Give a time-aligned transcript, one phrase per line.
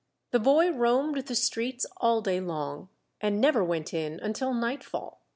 [0.31, 2.89] The boy roamed the streets all day long,
[3.21, 5.21] and never went in until nightfall.